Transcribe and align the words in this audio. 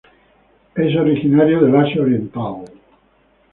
Es 0.73 0.95
originario 0.95 1.61
del 1.61 1.75
Asia 1.75 2.01
oriental. 2.01 2.63